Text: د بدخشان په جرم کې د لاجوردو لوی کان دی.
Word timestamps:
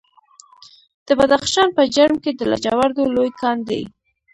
د 1.07 1.09
بدخشان 1.19 1.69
په 1.77 1.83
جرم 1.95 2.15
کې 2.23 2.31
د 2.33 2.41
لاجوردو 2.51 3.03
لوی 3.15 3.29
کان 3.41 3.57
دی. 3.69 3.83